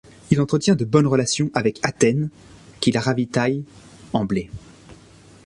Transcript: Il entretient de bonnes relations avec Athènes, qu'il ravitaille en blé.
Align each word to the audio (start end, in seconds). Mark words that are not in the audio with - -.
Il 0.31 0.41
entretient 0.41 0.73
de 0.73 0.83
bonnes 0.83 1.05
relations 1.05 1.51
avec 1.53 1.79
Athènes, 1.85 2.31
qu'il 2.79 2.97
ravitaille 2.97 3.63
en 4.13 4.25
blé. 4.25 4.49